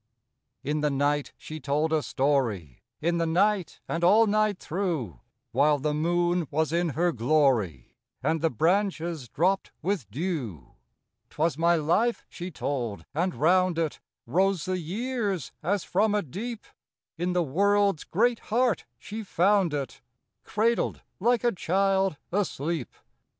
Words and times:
T 0.63 0.71
N 0.71 0.81
the 0.81 0.89
night 0.89 1.31
she 1.37 1.59
told 1.59 1.93
a 1.93 2.01
story, 2.01 2.81
In 3.01 3.19
the 3.19 3.27
night 3.27 3.81
and 3.87 4.03
all 4.03 4.25
night 4.25 4.57
through, 4.57 5.19
While 5.51 5.77
the 5.77 5.93
moon 5.93 6.47
was 6.49 6.73
in 6.73 6.89
her 6.97 7.11
glory, 7.11 7.93
And 8.23 8.41
the 8.41 8.49
branches 8.49 9.29
dropped 9.29 9.71
with 9.83 10.09
dew. 10.09 10.73
62 11.29 11.35
FROM 11.35 11.35
QUEENS' 11.35 11.35
CAREENS. 11.35 11.35
'T 11.35 11.41
was 11.43 11.57
my 11.59 11.75
life 11.75 12.25
she 12.29 12.49
told, 12.49 13.05
and 13.13 13.35
round 13.35 13.77
it 13.77 13.99
Rose 14.25 14.65
the 14.65 14.79
years 14.79 15.51
as 15.61 15.83
from 15.83 16.15
a 16.15 16.23
deep; 16.23 16.65
In 17.19 17.33
the 17.33 17.43
world's 17.43 18.03
great 18.03 18.39
heart 18.49 18.85
she 18.97 19.21
found 19.21 19.71
it, 19.71 20.01
Cradled 20.43 21.03
like 21.19 21.43
a 21.43 21.51
child 21.51 22.17
asleep. 22.31 22.91